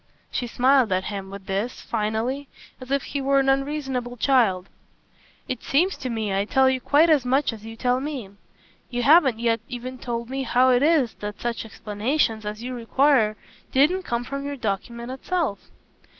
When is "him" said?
1.03-1.29